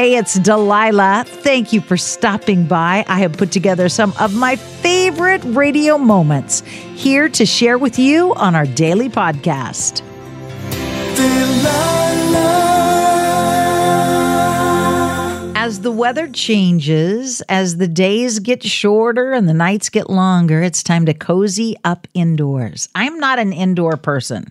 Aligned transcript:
Hey, 0.00 0.16
it's 0.16 0.38
Delilah. 0.38 1.24
Thank 1.26 1.74
you 1.74 1.82
for 1.82 1.98
stopping 1.98 2.64
by. 2.64 3.04
I 3.06 3.18
have 3.18 3.34
put 3.34 3.52
together 3.52 3.90
some 3.90 4.14
of 4.18 4.34
my 4.34 4.56
favorite 4.56 5.42
radio 5.44 5.98
moments 5.98 6.62
here 6.94 7.28
to 7.28 7.44
share 7.44 7.76
with 7.76 7.98
you 7.98 8.32
on 8.36 8.54
our 8.54 8.64
daily 8.64 9.10
podcast. 9.10 10.00
As 15.54 15.82
the 15.82 15.92
weather 15.92 16.28
changes, 16.28 17.42
as 17.50 17.76
the 17.76 17.86
days 17.86 18.38
get 18.38 18.62
shorter 18.62 19.34
and 19.34 19.46
the 19.46 19.52
nights 19.52 19.90
get 19.90 20.08
longer, 20.08 20.62
it's 20.62 20.82
time 20.82 21.04
to 21.04 21.12
cozy 21.12 21.76
up 21.84 22.08
indoors. 22.14 22.88
I'm 22.94 23.20
not 23.20 23.38
an 23.38 23.52
indoor 23.52 23.98
person. 23.98 24.50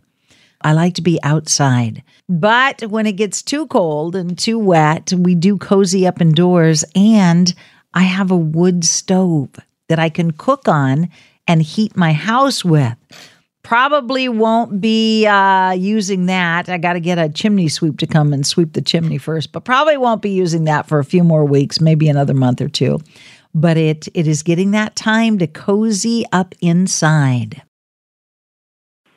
I 0.62 0.74
like 0.74 0.94
to 0.96 1.02
be 1.02 1.20
outside. 1.24 2.04
But 2.28 2.82
when 2.84 3.06
it 3.06 3.14
gets 3.14 3.42
too 3.42 3.68
cold 3.68 4.16
and 4.16 4.38
too 4.38 4.60
wet, 4.60 5.14
we 5.14 5.36
do 5.36 5.58
cozy 5.58 6.06
up 6.06 6.22
indoors. 6.22 6.84
And 6.96 7.54
I 7.94 8.04
have 8.04 8.32
a 8.32 8.38
wood 8.38 8.84
stove 8.84 9.50
that 9.88 10.00
I 10.00 10.10
can 10.10 10.32
cook 10.32 10.68
on 10.68 11.10
and 11.48 11.62
heat 11.62 11.98
my 11.98 12.14
house 12.14 12.64
with. 12.64 12.96
Probably 13.64 14.30
won't 14.30 14.80
be 14.80 15.26
uh, 15.26 15.72
using 15.72 16.28
that. 16.28 16.70
I 16.70 16.78
got 16.78 16.94
to 16.94 17.00
get 17.00 17.18
a 17.18 17.30
chimney 17.30 17.68
sweep 17.68 17.98
to 18.00 18.08
come 18.08 18.32
and 18.32 18.46
sweep 18.46 18.74
the 18.74 18.82
chimney 18.82 19.18
first, 19.18 19.52
but 19.52 19.66
probably 19.66 19.98
won't 19.98 20.22
be 20.22 20.30
using 20.30 20.64
that 20.66 20.88
for 20.88 21.00
a 21.00 21.04
few 21.04 21.24
more 21.24 21.46
weeks, 21.46 21.82
maybe 21.82 22.08
another 22.08 22.34
month 22.34 22.62
or 22.62 22.70
two. 22.70 23.00
But 23.54 23.78
it 23.78 24.08
it 24.14 24.28
is 24.28 24.44
getting 24.44 24.72
that 24.72 24.96
time 24.96 25.40
to 25.40 25.48
cozy 25.48 26.24
up 26.32 26.56
inside. 26.62 27.62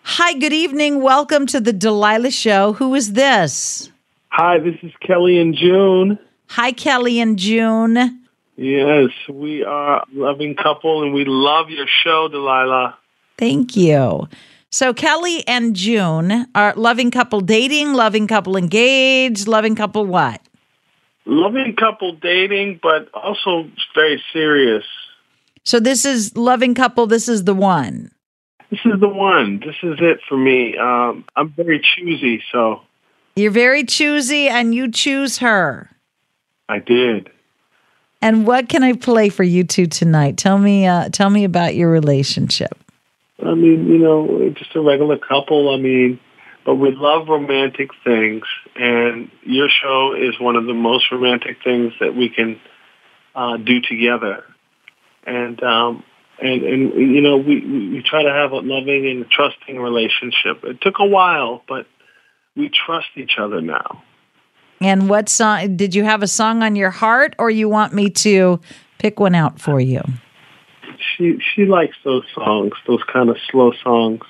Hi, 0.04 0.34
good 0.34 0.52
evening. 0.52 1.00
Welcome 1.00 1.46
to 1.46 1.60
the 1.60 1.72
Delilah 1.72 2.32
Show. 2.32 2.72
Who 2.74 2.94
is 2.96 3.12
this? 3.12 3.88
Hi, 4.30 4.58
this 4.58 4.74
is 4.82 4.90
Kelly 5.00 5.38
and 5.38 5.54
June. 5.54 6.18
Hi, 6.48 6.72
Kelly 6.72 7.20
and 7.20 7.38
June. 7.38 8.20
Yes, 8.56 9.10
we 9.30 9.62
are 9.62 9.98
a 10.00 10.04
loving 10.12 10.56
couple 10.56 11.04
and 11.04 11.14
we 11.14 11.24
love 11.24 11.70
your 11.70 11.86
show, 11.86 12.28
Delilah. 12.28 12.98
Thank 13.38 13.76
you. 13.76 14.28
So, 14.70 14.92
Kelly 14.92 15.46
and 15.46 15.76
June 15.76 16.46
are 16.54 16.74
loving 16.74 17.12
couple 17.12 17.40
dating, 17.40 17.92
loving 17.92 18.26
couple 18.26 18.56
engaged, 18.56 19.46
loving 19.46 19.76
couple 19.76 20.04
what? 20.04 20.42
Loving 21.26 21.76
couple 21.76 22.16
dating, 22.16 22.80
but 22.82 23.08
also 23.14 23.70
very 23.94 24.20
serious. 24.32 24.84
So, 25.62 25.78
this 25.78 26.04
is 26.04 26.36
loving 26.36 26.74
couple, 26.74 27.06
this 27.06 27.28
is 27.28 27.44
the 27.44 27.54
one. 27.54 28.10
This 28.72 28.80
is 28.86 29.00
the 29.00 29.08
one. 29.08 29.60
This 29.60 29.76
is 29.82 29.98
it 30.00 30.20
for 30.26 30.38
me. 30.38 30.78
Um, 30.78 31.26
I'm 31.36 31.50
very 31.50 31.78
choosy, 31.78 32.42
so 32.50 32.80
You're 33.36 33.50
very 33.50 33.84
choosy 33.84 34.48
and 34.48 34.74
you 34.74 34.90
choose 34.90 35.38
her. 35.38 35.90
I 36.70 36.78
did. 36.78 37.28
And 38.22 38.46
what 38.46 38.70
can 38.70 38.82
I 38.82 38.94
play 38.94 39.28
for 39.28 39.42
you 39.42 39.62
two 39.62 39.86
tonight? 39.86 40.38
Tell 40.38 40.56
me 40.56 40.86
uh, 40.86 41.10
tell 41.10 41.28
me 41.28 41.44
about 41.44 41.74
your 41.74 41.90
relationship. 41.90 42.72
I 43.44 43.52
mean, 43.52 43.88
you 43.88 43.98
know, 43.98 44.48
just 44.56 44.74
a 44.74 44.80
regular 44.80 45.18
couple. 45.18 45.74
I 45.74 45.76
mean, 45.76 46.18
but 46.64 46.76
we 46.76 46.92
love 46.92 47.28
romantic 47.28 47.90
things, 48.04 48.44
and 48.74 49.30
your 49.42 49.68
show 49.68 50.14
is 50.14 50.40
one 50.40 50.56
of 50.56 50.64
the 50.64 50.72
most 50.72 51.12
romantic 51.12 51.58
things 51.62 51.92
that 52.00 52.16
we 52.16 52.30
can 52.30 52.58
uh, 53.34 53.58
do 53.58 53.82
together. 53.82 54.44
And 55.26 55.62
um, 55.62 56.04
and 56.42 56.62
and 56.62 56.94
you 56.94 57.20
know, 57.20 57.36
we 57.36 57.60
we 57.60 58.02
try 58.02 58.22
to 58.22 58.30
have 58.30 58.52
a 58.52 58.56
loving 58.56 59.08
and 59.08 59.30
trusting 59.30 59.78
relationship. 59.78 60.64
It 60.64 60.80
took 60.80 60.96
a 60.98 61.06
while, 61.06 61.62
but 61.68 61.86
we 62.56 62.68
trust 62.68 63.08
each 63.16 63.32
other 63.38 63.60
now. 63.60 64.02
And 64.80 65.08
what 65.08 65.28
song 65.28 65.76
did 65.76 65.94
you 65.94 66.04
have 66.04 66.22
a 66.22 66.26
song 66.26 66.62
on 66.62 66.74
your 66.74 66.90
heart 66.90 67.36
or 67.38 67.50
you 67.50 67.68
want 67.68 67.94
me 67.94 68.10
to 68.10 68.60
pick 68.98 69.20
one 69.20 69.34
out 69.34 69.60
for 69.60 69.80
you? 69.80 70.02
She 71.16 71.38
she 71.54 71.64
likes 71.64 71.96
those 72.04 72.24
songs, 72.34 72.72
those 72.86 73.02
kind 73.12 73.28
of 73.28 73.36
slow 73.50 73.72
songs, 73.82 74.22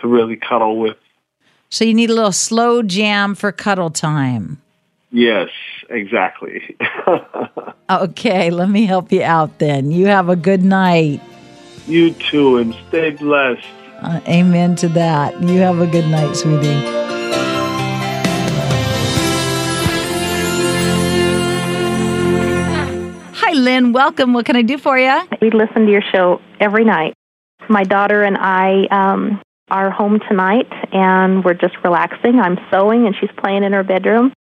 to 0.00 0.08
really 0.08 0.36
cuddle 0.36 0.78
with. 0.78 0.96
So 1.70 1.84
you 1.84 1.94
need 1.94 2.10
a 2.10 2.14
little 2.14 2.32
slow 2.32 2.82
jam 2.82 3.34
for 3.34 3.52
cuddle 3.52 3.90
time. 3.90 4.60
Yes, 5.10 5.48
exactly. 5.88 6.76
Okay, 7.90 8.50
let 8.50 8.68
me 8.68 8.84
help 8.84 9.10
you 9.12 9.22
out 9.22 9.60
then. 9.60 9.90
You 9.90 10.06
have 10.06 10.28
a 10.28 10.36
good 10.36 10.62
night. 10.62 11.22
You 11.88 12.12
too, 12.12 12.58
and 12.58 12.74
stay 12.88 13.10
blessed. 13.10 13.66
Uh, 14.00 14.20
amen 14.28 14.76
to 14.76 14.88
that. 14.88 15.40
You 15.42 15.58
have 15.60 15.80
a 15.80 15.86
good 15.86 16.06
night, 16.08 16.34
sweetie. 16.36 16.98
Hi, 23.40 23.52
Lynn. 23.54 23.92
Welcome. 23.92 24.34
What 24.34 24.44
can 24.44 24.56
I 24.56 24.62
do 24.62 24.76
for 24.78 24.98
you? 24.98 25.22
We 25.40 25.50
listen 25.50 25.86
to 25.86 25.90
your 25.90 26.02
show 26.12 26.40
every 26.60 26.84
night. 26.84 27.14
My 27.68 27.82
daughter 27.84 28.22
and 28.22 28.36
I 28.36 28.86
um, 28.90 29.40
are 29.70 29.90
home 29.90 30.20
tonight, 30.28 30.70
and 30.92 31.44
we're 31.44 31.54
just 31.54 31.74
relaxing. 31.82 32.40
I'm 32.40 32.58
sewing, 32.70 33.06
and 33.06 33.14
she's 33.18 33.30
playing 33.38 33.64
in 33.64 33.72
her 33.72 33.82
bedroom. 33.82 34.32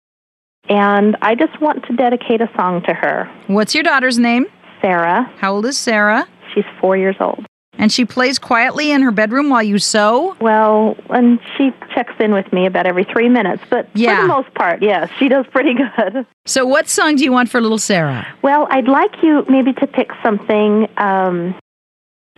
And 0.68 1.16
I 1.22 1.34
just 1.36 1.60
want 1.60 1.84
to 1.86 1.94
dedicate 1.94 2.40
a 2.40 2.50
song 2.56 2.82
to 2.82 2.94
her, 2.94 3.30
What's 3.46 3.74
your 3.74 3.84
daughter's 3.84 4.18
name? 4.18 4.46
Sarah. 4.82 5.32
How 5.38 5.54
old 5.54 5.66
is 5.66 5.78
Sarah? 5.78 6.26
She's 6.56 6.64
four 6.80 6.96
years 6.96 7.16
old. 7.20 7.44
And 7.78 7.92
she 7.92 8.06
plays 8.06 8.38
quietly 8.38 8.90
in 8.90 9.02
her 9.02 9.10
bedroom 9.10 9.50
while 9.50 9.62
you 9.62 9.78
sew? 9.78 10.34
Well, 10.40 10.96
and 11.10 11.38
she 11.56 11.72
checks 11.94 12.14
in 12.18 12.32
with 12.32 12.50
me 12.50 12.64
about 12.64 12.86
every 12.86 13.04
three 13.04 13.28
minutes, 13.28 13.62
but 13.68 13.86
Yeah. 13.94 14.16
for 14.16 14.22
the 14.22 14.28
most 14.28 14.54
part, 14.54 14.80
yes, 14.82 15.10
she 15.18 15.28
does 15.28 15.44
pretty 15.52 15.74
good. 15.74 16.26
So, 16.46 16.64
what 16.64 16.88
song 16.88 17.16
do 17.16 17.24
you 17.24 17.32
want 17.32 17.50
for 17.50 17.60
little 17.60 17.76
Sarah? 17.76 18.24
Well, 18.40 18.68
I'd 18.70 18.86
like 18.86 19.20
you 19.20 19.44
maybe 19.48 19.72
to 19.74 19.86
pick 19.88 20.10
something 20.22 20.88
um, 20.96 21.56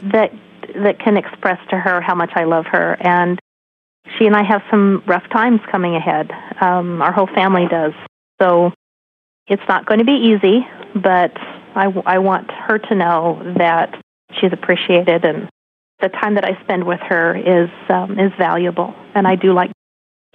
that 0.02 0.32
that 0.82 0.98
can 0.98 1.18
express 1.18 1.58
to 1.68 1.76
her 1.76 2.00
how 2.00 2.14
much 2.14 2.30
I 2.34 2.44
love 2.44 2.64
her. 2.72 2.96
And 3.00 3.38
she 4.18 4.26
and 4.26 4.34
I 4.34 4.42
have 4.44 4.62
some 4.70 5.02
rough 5.06 5.28
times 5.30 5.60
coming 5.70 5.94
ahead. 5.94 6.30
Um, 6.60 7.02
our 7.02 7.12
whole 7.12 7.26
family 7.26 7.66
does. 7.68 7.92
So 8.40 8.72
it's 9.46 9.62
not 9.68 9.84
going 9.86 9.98
to 9.98 10.04
be 10.06 10.12
easy, 10.12 10.66
but 10.94 11.32
I, 11.74 11.92
I 12.06 12.18
want 12.18 12.50
her 12.50 12.78
to 12.78 12.94
know 12.94 13.42
that 13.58 13.94
she's 14.32 14.52
appreciated 14.52 15.24
and 15.24 15.48
the 16.00 16.08
time 16.08 16.34
that 16.34 16.44
I 16.44 16.60
spend 16.62 16.84
with 16.84 17.00
her 17.08 17.36
is 17.36 17.70
um, 17.88 18.18
is 18.18 18.32
valuable. 18.38 18.94
And 19.14 19.26
I 19.26 19.34
do 19.34 19.52
like 19.52 19.72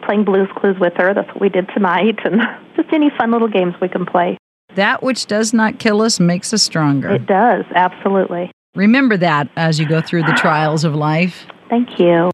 playing 0.06 0.26
Blues 0.26 0.50
Clues 0.58 0.76
with 0.80 0.94
her. 0.98 1.14
That's 1.14 1.28
what 1.30 1.42
we 1.42 1.50
did 1.50 1.70
tonight, 1.74 2.20
and 2.26 2.42
just 2.76 2.90
any 2.94 3.09
fun 3.18 3.31
little 3.31 3.48
games 3.48 3.74
we 3.81 3.88
can 3.88 4.06
play. 4.06 4.38
That 4.76 5.04
which 5.04 5.28
does 5.28 5.54
not 5.54 5.80
kill 5.80 6.02
us 6.02 6.20
makes 6.20 6.54
us 6.54 6.64
stronger. 6.64 7.12
It 7.12 7.28
does, 7.28 7.64
absolutely. 7.76 8.52
Remember 8.76 9.18
that 9.18 9.50
as 9.56 9.80
you 9.80 9.88
go 9.88 10.02
through 10.02 10.24
the 10.24 10.34
trials 10.34 10.84
of 10.84 10.96
life. 10.96 11.46
Thank 11.70 12.00
you. 12.00 12.31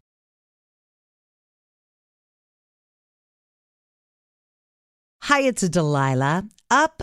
Hi, 5.22 5.42
it's 5.42 5.68
Delilah. 5.68 6.48
Up 6.70 7.02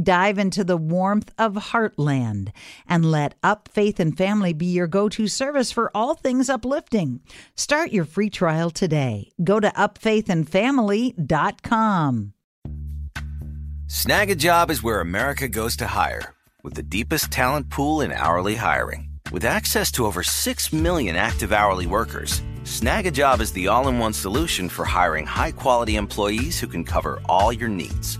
Dive 0.00 0.38
into 0.38 0.62
the 0.62 0.76
warmth 0.76 1.32
of 1.36 1.54
Heartland 1.54 2.52
and 2.86 3.10
let 3.10 3.34
Up 3.42 3.68
Faith 3.72 3.98
and 3.98 4.16
Family 4.16 4.52
be 4.52 4.66
your 4.66 4.86
go 4.86 5.08
to 5.08 5.26
service 5.26 5.72
for 5.72 5.90
all 5.96 6.14
things 6.14 6.48
uplifting. 6.48 7.20
Start 7.56 7.90
your 7.90 8.04
free 8.04 8.30
trial 8.30 8.70
today. 8.70 9.32
Go 9.42 9.58
to 9.58 9.70
upfaithandfamily.com. 9.70 12.32
Snagajob 13.88 14.70
is 14.70 14.84
where 14.84 15.00
America 15.00 15.48
goes 15.48 15.76
to 15.78 15.88
hire, 15.88 16.34
with 16.62 16.74
the 16.74 16.84
deepest 16.84 17.32
talent 17.32 17.68
pool 17.68 18.00
in 18.00 18.12
hourly 18.12 18.54
hiring. 18.54 19.08
With 19.32 19.44
access 19.44 19.90
to 19.92 20.06
over 20.06 20.22
6 20.22 20.72
million 20.72 21.16
active 21.16 21.52
hourly 21.52 21.88
workers, 21.88 22.42
Snagajob 22.62 23.40
is 23.40 23.52
the 23.52 23.66
all 23.66 23.88
in 23.88 23.98
one 23.98 24.12
solution 24.12 24.68
for 24.68 24.84
hiring 24.84 25.26
high 25.26 25.50
quality 25.50 25.96
employees 25.96 26.60
who 26.60 26.68
can 26.68 26.84
cover 26.84 27.20
all 27.28 27.52
your 27.52 27.68
needs. 27.68 28.19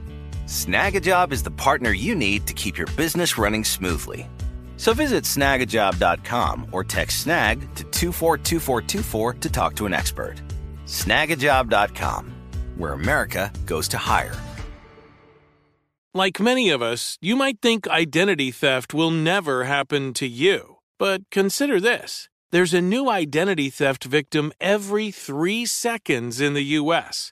Snagajob 0.45 1.31
is 1.31 1.43
the 1.43 1.51
partner 1.51 1.91
you 1.91 2.15
need 2.15 2.47
to 2.47 2.53
keep 2.53 2.77
your 2.77 2.87
business 2.97 3.37
running 3.37 3.63
smoothly. 3.63 4.27
So 4.77 4.93
visit 4.93 5.25
snagajob.com 5.25 6.67
or 6.71 6.83
text 6.83 7.21
snag 7.21 7.59
to 7.75 7.83
242424 7.83 9.33
to 9.33 9.49
talk 9.49 9.75
to 9.75 9.85
an 9.85 9.93
expert. 9.93 10.41
Snagajob.com, 10.85 12.33
where 12.77 12.93
America 12.93 13.51
goes 13.65 13.87
to 13.89 13.97
hire. 13.97 14.35
Like 16.13 16.41
many 16.41 16.71
of 16.71 16.81
us, 16.81 17.17
you 17.21 17.35
might 17.35 17.61
think 17.61 17.87
identity 17.87 18.51
theft 18.51 18.93
will 18.93 19.11
never 19.11 19.63
happen 19.63 20.13
to 20.15 20.27
you. 20.27 20.77
But 20.97 21.21
consider 21.29 21.79
this 21.79 22.27
there's 22.51 22.73
a 22.73 22.81
new 22.81 23.09
identity 23.09 23.69
theft 23.69 24.03
victim 24.03 24.51
every 24.59 25.11
three 25.11 25.65
seconds 25.65 26.41
in 26.41 26.53
the 26.53 26.79
U.S. 26.81 27.31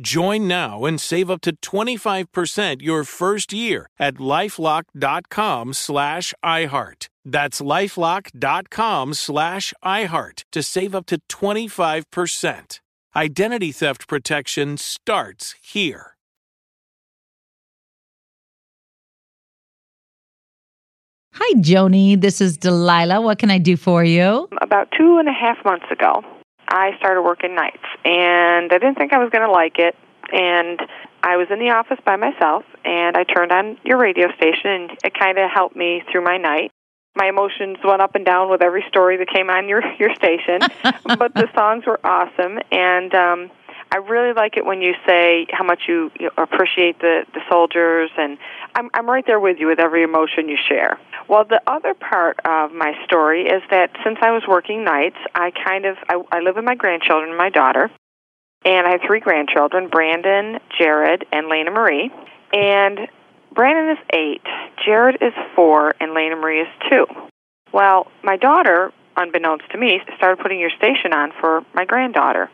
Join 0.00 0.48
now 0.48 0.86
and 0.86 0.98
save 0.98 1.30
up 1.30 1.42
to 1.42 1.54
25% 1.56 2.80
your 2.80 3.04
first 3.04 3.52
year 3.52 3.90
at 3.98 4.14
lifelock.com 4.14 5.74
slash 5.74 6.32
iHeart. 6.42 7.08
That's 7.22 7.60
lifelock.com 7.60 9.14
slash 9.14 9.74
iHeart 9.84 10.44
to 10.52 10.62
save 10.62 10.94
up 10.94 11.04
to 11.06 11.20
25%. 11.28 12.80
Identity 13.14 13.72
theft 13.72 14.08
protection 14.08 14.78
starts 14.78 15.54
here. 15.60 16.16
Hi, 21.34 21.60
Joni. 21.60 22.20
This 22.20 22.40
is 22.40 22.56
Delilah. 22.56 23.20
What 23.20 23.38
can 23.38 23.50
I 23.50 23.58
do 23.58 23.76
for 23.76 24.02
you? 24.02 24.48
About 24.62 24.88
two 24.96 25.18
and 25.18 25.28
a 25.28 25.32
half 25.32 25.62
months 25.64 25.86
ago, 25.90 26.22
I 26.70 26.96
started 26.98 27.22
working 27.22 27.54
nights, 27.54 27.84
and 28.04 28.72
I 28.72 28.78
didn't 28.78 28.94
think 28.94 29.12
I 29.12 29.18
was 29.18 29.30
going 29.30 29.44
to 29.44 29.50
like 29.50 29.78
it. 29.78 29.96
And 30.32 30.80
I 31.22 31.36
was 31.36 31.48
in 31.50 31.58
the 31.58 31.70
office 31.70 31.98
by 32.04 32.16
myself, 32.16 32.64
and 32.84 33.16
I 33.16 33.24
turned 33.24 33.50
on 33.50 33.78
your 33.84 33.98
radio 33.98 34.32
station, 34.36 34.70
and 34.70 34.90
it 35.04 35.12
kind 35.18 35.38
of 35.38 35.50
helped 35.50 35.74
me 35.74 36.02
through 36.10 36.22
my 36.22 36.36
night. 36.36 36.70
My 37.16 37.28
emotions 37.28 37.78
went 37.84 38.00
up 38.00 38.14
and 38.14 38.24
down 38.24 38.48
with 38.50 38.62
every 38.62 38.84
story 38.88 39.16
that 39.16 39.28
came 39.28 39.50
on 39.50 39.68
your 39.68 39.82
your 39.98 40.14
station, 40.14 40.60
but 41.18 41.34
the 41.34 41.48
songs 41.54 41.84
were 41.86 41.98
awesome, 42.04 42.60
and 42.70 43.12
um, 43.14 43.50
I 43.92 43.96
really 43.96 44.32
like 44.32 44.56
it 44.56 44.64
when 44.64 44.82
you 44.82 44.94
say 45.04 45.46
how 45.50 45.64
much 45.64 45.82
you, 45.88 46.12
you 46.18 46.30
appreciate 46.38 47.00
the 47.00 47.24
the 47.34 47.40
soldiers, 47.50 48.10
and 48.16 48.38
I'm 48.74 48.88
I'm 48.94 49.08
right 49.08 49.24
there 49.26 49.40
with 49.40 49.58
you 49.58 49.66
with 49.66 49.80
every 49.80 50.04
emotion 50.04 50.48
you 50.48 50.56
share. 50.68 50.98
Well, 51.28 51.44
the 51.44 51.60
other 51.66 51.94
part 51.94 52.38
of 52.44 52.72
my 52.72 52.92
story 53.04 53.46
is 53.46 53.62
that 53.70 53.90
since 54.04 54.18
I 54.22 54.30
was 54.30 54.44
working 54.48 54.84
nights, 54.84 55.16
I 55.34 55.50
kind 55.50 55.86
of 55.86 55.96
I, 56.08 56.22
I 56.30 56.40
live 56.40 56.54
with 56.54 56.64
my 56.64 56.76
grandchildren, 56.76 57.30
and 57.30 57.38
my 57.38 57.50
daughter, 57.50 57.90
and 58.64 58.86
I 58.86 58.90
have 58.92 59.00
three 59.04 59.20
grandchildren: 59.20 59.88
Brandon, 59.88 60.60
Jared, 60.78 61.26
and 61.32 61.48
Lena 61.48 61.72
Marie. 61.72 62.12
And 62.52 63.08
Brandon 63.52 63.96
is 63.96 64.04
eight, 64.14 64.42
Jared 64.84 65.16
is 65.20 65.32
four, 65.56 65.94
and 66.00 66.14
Lena 66.14 66.36
Marie 66.36 66.60
is 66.60 66.68
two. 66.88 67.06
Well, 67.72 68.06
my 68.22 68.36
daughter, 68.36 68.92
unbeknownst 69.16 69.68
to 69.72 69.78
me, 69.78 70.00
started 70.16 70.40
putting 70.40 70.60
your 70.60 70.70
station 70.70 71.12
on 71.12 71.32
for 71.40 71.62
my 71.74 71.84
granddaughter 71.84 72.50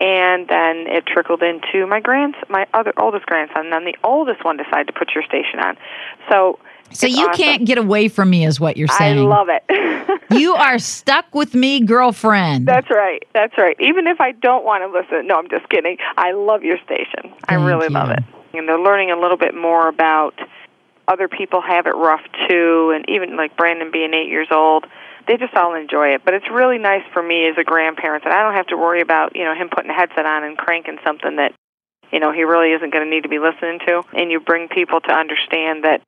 and 0.00 0.46
then 0.48 0.86
it 0.86 1.06
trickled 1.06 1.42
into 1.42 1.86
my 1.86 2.00
grand 2.00 2.36
my 2.48 2.66
other 2.72 2.92
oldest 2.98 3.26
grandson 3.26 3.64
and 3.64 3.72
then 3.72 3.84
the 3.84 3.96
oldest 4.04 4.44
one 4.44 4.56
decided 4.56 4.86
to 4.86 4.92
put 4.92 5.14
your 5.14 5.24
station 5.24 5.58
on. 5.60 5.76
So 6.30 6.58
so 6.90 7.06
you 7.06 7.28
awesome. 7.28 7.34
can't 7.34 7.64
get 7.66 7.76
away 7.76 8.08
from 8.08 8.30
me 8.30 8.46
is 8.46 8.58
what 8.58 8.78
you're 8.78 8.88
saying. 8.88 9.18
i 9.18 9.22
love 9.22 9.48
it. 9.50 9.64
You 10.30 10.54
are 10.54 10.78
stuck 10.78 11.34
with 11.34 11.54
me 11.54 11.80
girlfriend. 11.80 12.66
That's 12.68 12.90
right. 12.90 13.26
That's 13.32 13.56
right. 13.56 13.76
Even 13.80 14.06
if 14.06 14.20
i 14.20 14.32
don't 14.32 14.64
want 14.64 14.84
to 14.84 14.98
listen 14.98 15.26
no 15.26 15.36
i'm 15.36 15.48
just 15.48 15.68
kidding. 15.68 15.98
I 16.16 16.32
love 16.32 16.62
your 16.62 16.78
station. 16.84 17.32
I 17.44 17.54
really 17.54 17.86
you. 17.86 17.94
love 17.94 18.10
it. 18.10 18.22
And 18.54 18.68
they're 18.68 18.80
learning 18.80 19.10
a 19.10 19.16
little 19.18 19.36
bit 19.36 19.54
more 19.54 19.88
about 19.88 20.34
other 21.06 21.28
people 21.28 21.60
have 21.62 21.86
it 21.86 21.94
rough 21.94 22.22
too 22.48 22.92
and 22.94 23.08
even 23.08 23.36
like 23.36 23.56
brandon 23.56 23.90
being 23.90 24.12
eight 24.14 24.28
years 24.28 24.48
old 24.50 24.86
they 25.28 25.36
just 25.36 25.54
all 25.54 25.74
enjoy 25.74 26.14
it. 26.14 26.22
But 26.24 26.34
it's 26.34 26.50
really 26.50 26.78
nice 26.78 27.04
for 27.12 27.22
me 27.22 27.46
as 27.48 27.56
a 27.58 27.64
grandparent 27.64 28.24
that 28.24 28.32
I 28.32 28.42
don't 28.42 28.54
have 28.54 28.66
to 28.68 28.76
worry 28.76 29.00
about, 29.02 29.36
you 29.36 29.44
know, 29.44 29.54
him 29.54 29.68
putting 29.68 29.90
a 29.90 29.94
headset 29.94 30.26
on 30.26 30.42
and 30.42 30.56
cranking 30.58 30.98
something 31.04 31.36
that, 31.36 31.52
you 32.10 32.18
know, 32.18 32.32
he 32.32 32.42
really 32.44 32.72
isn't 32.72 32.90
going 32.92 33.04
to 33.04 33.10
need 33.10 33.22
to 33.22 33.28
be 33.28 33.38
listening 33.38 33.78
to. 33.86 34.02
And 34.14 34.30
you 34.32 34.40
bring 34.40 34.68
people 34.68 35.00
to 35.02 35.12
understand 35.12 35.84
that 35.84 36.00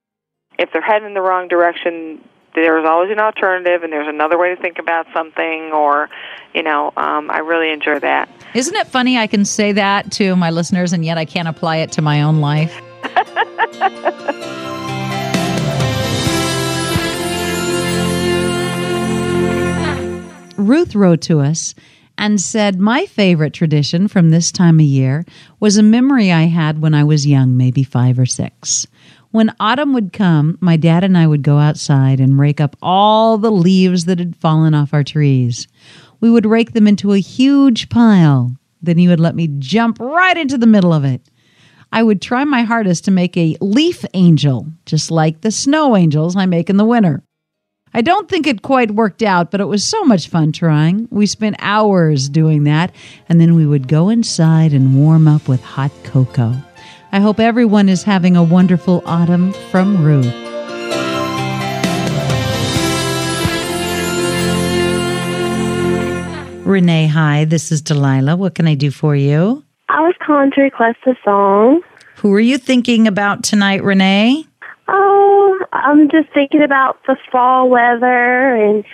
if 0.58 0.72
they're 0.72 0.82
heading 0.82 1.06
in 1.08 1.14
the 1.14 1.20
wrong 1.20 1.46
direction, 1.49 2.25
there's 2.55 2.84
always 2.84 3.11
an 3.12 3.20
alternative 3.20 3.84
and 3.84 3.93
there's 3.93 4.08
another 4.08 4.37
way 4.37 4.55
to 4.55 4.61
think 4.61 4.78
about 4.81 5.06
something 5.14 5.70
or, 5.72 6.08
you 6.52 6.62
know, 6.64 6.93
um, 6.96 7.31
I 7.31 7.38
really 7.38 7.70
enjoy 7.70 8.00
that. 8.00 8.28
isn't 8.55 8.75
it 8.75 8.88
funny 8.88 9.17
i 9.17 9.28
can 9.28 9.44
say 9.44 9.70
that 9.70 10.11
to 10.11 10.34
my 10.34 10.50
listeners 10.50 10.93
and 10.93 11.05
yet 11.05 11.17
i 11.17 11.25
can't 11.25 11.46
apply 11.46 11.76
it 11.76 11.93
to 11.93 12.02
my 12.02 12.22
own 12.22 12.40
life 12.40 12.75
Ruth 20.70 20.94
wrote 20.94 21.20
to 21.22 21.40
us 21.40 21.75
and 22.17 22.41
said, 22.41 22.79
My 22.79 23.05
favorite 23.05 23.53
tradition 23.53 24.06
from 24.06 24.31
this 24.31 24.53
time 24.53 24.79
of 24.79 24.86
year 24.86 25.24
was 25.58 25.77
a 25.77 25.82
memory 25.82 26.31
I 26.31 26.43
had 26.43 26.81
when 26.81 26.94
I 26.94 27.03
was 27.03 27.27
young, 27.27 27.56
maybe 27.56 27.82
five 27.82 28.20
or 28.20 28.24
six. 28.24 28.86
When 29.32 29.53
autumn 29.58 29.93
would 29.94 30.12
come, 30.12 30.58
my 30.60 30.77
dad 30.77 31.03
and 31.03 31.19
I 31.19 31.27
would 31.27 31.43
go 31.43 31.58
outside 31.58 32.20
and 32.20 32.39
rake 32.39 32.60
up 32.60 32.77
all 32.81 33.36
the 33.36 33.50
leaves 33.50 34.05
that 34.05 34.20
had 34.20 34.36
fallen 34.36 34.72
off 34.72 34.94
our 34.94 35.03
trees. 35.03 35.67
We 36.20 36.31
would 36.31 36.46
rake 36.46 36.70
them 36.70 36.86
into 36.86 37.15
a 37.15 37.19
huge 37.19 37.89
pile. 37.89 38.55
Then 38.81 38.96
he 38.96 39.08
would 39.08 39.19
let 39.19 39.34
me 39.34 39.48
jump 39.58 39.98
right 39.98 40.39
into 40.39 40.56
the 40.56 40.69
middle 40.69 40.93
of 40.93 41.05
it. 41.05 41.20
I 41.91 42.05
would 42.05 42.22
try 42.22 42.44
my 42.44 42.62
hardest 42.62 43.06
to 43.06 43.10
make 43.10 43.36
a 43.36 43.56
leaf 43.60 44.05
angel, 44.15 44.69
just 44.86 45.10
like 45.10 45.41
the 45.41 45.50
snow 45.50 45.96
angels 45.96 46.36
I 46.36 46.46
make 46.46 46.70
in 46.70 46.77
the 46.77 46.84
winter. 46.84 47.24
I 47.93 48.03
don't 48.03 48.29
think 48.29 48.47
it 48.47 48.63
quite 48.63 48.93
worked 48.93 49.20
out, 49.20 49.51
but 49.51 49.61
it 49.61 49.65
was 49.65 49.85
so 49.85 50.05
much 50.05 50.29
fun 50.29 50.53
trying. 50.53 51.09
We 51.11 51.27
spent 51.27 51.56
hours 51.59 52.29
doing 52.29 52.63
that, 52.65 52.94
and 53.29 53.41
then 53.41 53.56
we 53.56 53.67
would 53.67 53.89
go 53.89 54.09
inside 54.09 54.73
and 54.73 54.97
warm 54.97 55.27
up 55.27 55.49
with 55.49 55.61
hot 55.61 55.91
cocoa. 56.05 56.55
I 57.11 57.19
hope 57.19 57.41
everyone 57.41 57.89
is 57.89 58.05
having 58.05 58.37
a 58.37 58.44
wonderful 58.44 59.03
autumn 59.06 59.53
from 59.73 60.05
Ruth. 60.05 60.32
Renee, 66.65 67.09
hi, 67.09 67.44
this 67.44 67.73
is 67.73 67.82
Delilah. 67.82 68.37
What 68.37 68.55
can 68.55 68.69
I 68.69 68.77
do 68.77 68.93
for 68.93 69.17
you? 69.17 69.65
I 69.89 70.01
was 70.03 70.15
calling 70.25 70.53
to 70.53 70.61
request 70.61 70.99
a 71.06 71.15
song. 71.25 71.82
Who 72.19 72.32
are 72.35 72.39
you 72.39 72.56
thinking 72.56 73.09
about 73.09 73.43
tonight, 73.43 73.82
Renee? 73.82 74.47
I'm 75.72 76.08
just 76.10 76.29
thinking 76.32 76.62
about 76.62 76.98
the 77.06 77.17
fall 77.31 77.69
weather 77.69 78.55
and 78.55 78.84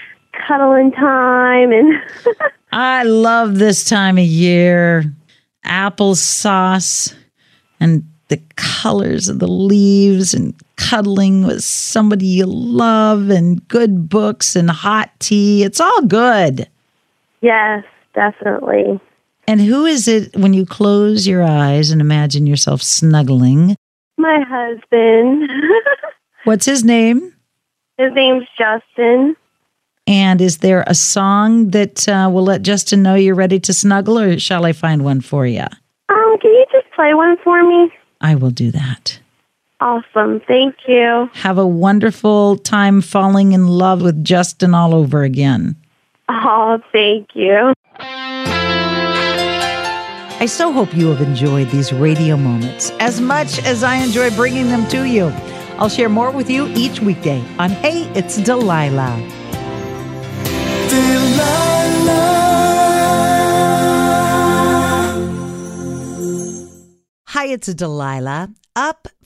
cuddling 0.46 0.92
time 0.92 1.72
and 1.72 1.94
I 2.72 3.04
love 3.04 3.58
this 3.58 3.84
time 3.84 4.18
of 4.18 4.24
year. 4.24 5.04
Applesauce 5.64 7.14
and 7.80 8.04
the 8.28 8.40
colors 8.56 9.28
of 9.28 9.38
the 9.38 9.48
leaves 9.48 10.34
and 10.34 10.54
cuddling 10.76 11.46
with 11.46 11.62
somebody 11.64 12.26
you 12.26 12.46
love 12.46 13.30
and 13.30 13.66
good 13.68 14.08
books 14.08 14.56
and 14.56 14.70
hot 14.70 15.10
tea. 15.20 15.62
It's 15.62 15.80
all 15.80 16.02
good. 16.02 16.68
yes, 17.40 17.84
definitely. 18.14 19.00
And 19.48 19.60
who 19.60 19.86
is 19.86 20.08
it 20.08 20.36
when 20.36 20.52
you 20.54 20.66
close 20.66 21.26
your 21.26 21.42
eyes 21.42 21.90
and 21.90 22.00
imagine 22.00 22.46
yourself 22.46 22.82
snuggling? 22.82 23.76
my 24.18 24.40
husband. 24.48 25.50
What's 26.46 26.64
his 26.64 26.84
name? 26.84 27.34
His 27.98 28.12
name's 28.14 28.46
Justin. 28.56 29.34
And 30.06 30.40
is 30.40 30.58
there 30.58 30.84
a 30.86 30.94
song 30.94 31.70
that 31.70 32.08
uh, 32.08 32.30
will 32.32 32.44
let 32.44 32.62
Justin 32.62 33.02
know 33.02 33.16
you're 33.16 33.34
ready 33.34 33.58
to 33.58 33.72
snuggle, 33.72 34.16
or 34.16 34.38
shall 34.38 34.64
I 34.64 34.72
find 34.72 35.04
one 35.04 35.20
for 35.22 35.44
you? 35.44 35.64
Um, 36.08 36.38
can 36.40 36.52
you 36.52 36.64
just 36.70 36.88
play 36.94 37.14
one 37.14 37.36
for 37.42 37.64
me? 37.64 37.90
I 38.20 38.36
will 38.36 38.50
do 38.50 38.70
that. 38.70 39.18
Awesome. 39.80 40.38
Thank 40.46 40.76
you. 40.86 41.28
Have 41.34 41.58
a 41.58 41.66
wonderful 41.66 42.58
time 42.58 43.00
falling 43.00 43.50
in 43.50 43.66
love 43.66 44.00
with 44.00 44.22
Justin 44.22 44.72
all 44.72 44.94
over 44.94 45.24
again. 45.24 45.74
Oh, 46.28 46.80
thank 46.92 47.30
you. 47.34 47.72
I 50.38 50.46
so 50.46 50.72
hope 50.72 50.94
you 50.94 51.08
have 51.08 51.26
enjoyed 51.26 51.70
these 51.70 51.92
radio 51.92 52.36
moments 52.36 52.92
as 53.00 53.20
much 53.20 53.58
as 53.64 53.82
I 53.82 53.96
enjoy 53.96 54.30
bringing 54.36 54.68
them 54.68 54.86
to 54.90 55.08
you. 55.08 55.32
I'll 55.78 55.88
share 55.88 56.08
more 56.08 56.30
with 56.30 56.48
you 56.50 56.68
each 56.74 57.00
weekday 57.00 57.44
on 57.58 57.70
Hey, 57.70 58.10
It's 58.14 58.36
Delilah. 58.36 59.16
Hi, 67.28 67.46
it's 67.48 67.66
Delilah. 67.74 68.48
Up 68.74 69.08